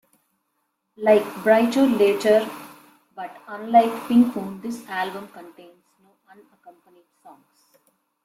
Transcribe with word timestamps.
Like 0.97 1.21
"Bryter 1.43 1.85
Layter" 1.85 2.49
but 3.15 3.37
unlike 3.47 4.07
"Pink 4.07 4.35
Moon", 4.35 4.59
this 4.59 4.83
album 4.89 5.27
contains 5.27 5.83
no 6.03 6.09
unaccompanied 6.27 7.05
songs. 7.21 7.45